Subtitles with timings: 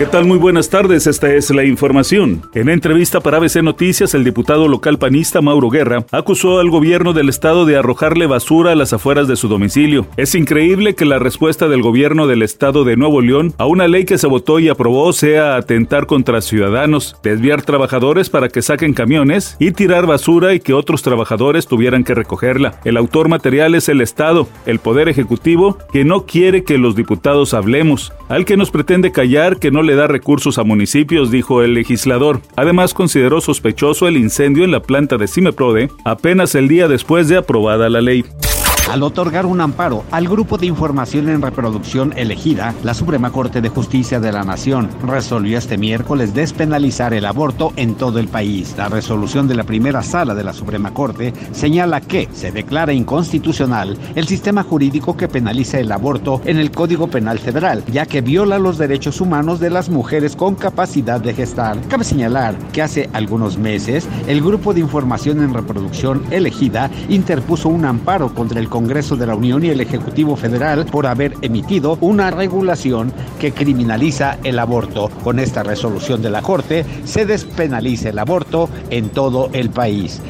[0.00, 0.24] ¿Qué tal?
[0.24, 2.40] Muy buenas tardes, esta es la información.
[2.54, 7.28] En entrevista para ABC Noticias, el diputado local panista Mauro Guerra acusó al gobierno del
[7.28, 10.06] estado de arrojarle basura a las afueras de su domicilio.
[10.16, 14.06] Es increíble que la respuesta del gobierno del estado de Nuevo León a una ley
[14.06, 19.58] que se votó y aprobó sea atentar contra ciudadanos, desviar trabajadores para que saquen camiones
[19.58, 22.80] y tirar basura y que otros trabajadores tuvieran que recogerla.
[22.86, 27.52] El autor material es el Estado, el Poder Ejecutivo, que no quiere que los diputados
[27.52, 31.74] hablemos, al que nos pretende callar que no le da recursos a municipios, dijo el
[31.74, 32.40] legislador.
[32.56, 37.36] Además, consideró sospechoso el incendio en la planta de Cimeprode apenas el día después de
[37.36, 38.24] aprobada la ley.
[38.90, 43.68] Al otorgar un amparo al Grupo de Información en Reproducción elegida, la Suprema Corte de
[43.68, 48.74] Justicia de la Nación resolvió este miércoles despenalizar el aborto en todo el país.
[48.76, 53.96] La resolución de la primera sala de la Suprema Corte señala que se declara inconstitucional
[54.16, 58.58] el sistema jurídico que penaliza el aborto en el Código Penal Federal, ya que viola
[58.58, 61.80] los derechos humanos de las mujeres con capacidad de gestar.
[61.86, 67.84] Cabe señalar que hace algunos meses el Grupo de Información en Reproducción elegida interpuso un
[67.84, 72.30] amparo contra el Congreso de la Unión y el Ejecutivo Federal por haber emitido una
[72.30, 75.10] regulación que criminaliza el aborto.
[75.22, 80.22] Con esta resolución de la Corte se despenaliza el aborto en todo el país.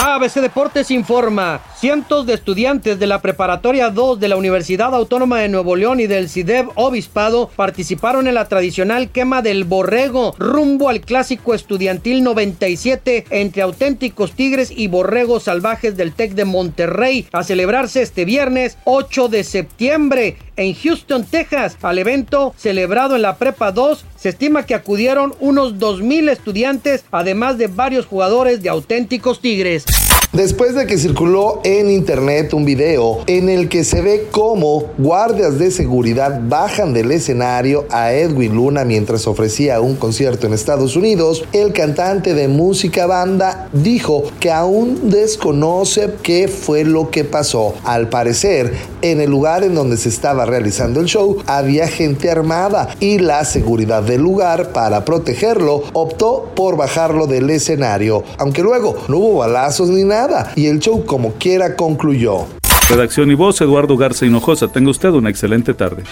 [0.00, 5.48] ABC Deportes informa, cientos de estudiantes de la Preparatoria 2 de la Universidad Autónoma de
[5.48, 11.00] Nuevo León y del CIDEB Obispado participaron en la tradicional quema del borrego rumbo al
[11.00, 18.00] clásico estudiantil 97 entre auténticos tigres y borregos salvajes del TEC de Monterrey a celebrarse
[18.00, 21.78] este viernes 8 de septiembre en Houston, Texas.
[21.80, 27.56] Al evento celebrado en la Prepa 2 se estima que acudieron unos 2.000 estudiantes además
[27.56, 29.86] de varios jugadores de auténticos tigres.
[30.32, 35.58] Después de que circuló en internet un video en el que se ve cómo guardias
[35.58, 41.44] de seguridad bajan del escenario a Edwin Luna mientras ofrecía un concierto en Estados Unidos,
[41.54, 47.74] el cantante de música banda dijo que aún desconoce qué fue lo que pasó.
[47.84, 52.90] Al parecer, en el lugar en donde se estaba realizando el show había gente armada
[53.00, 59.16] y la seguridad del lugar para protegerlo optó por bajarlo del escenario, aunque luego no
[59.16, 62.46] hubo balazos ni nada y el show como quiera concluyó.
[62.88, 64.68] Redacción y voz, Eduardo Garza Hinojosa.
[64.68, 66.02] Tenga usted una excelente tarde.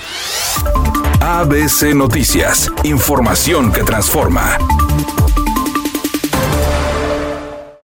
[1.21, 4.59] ABC Noticias, información que transforma.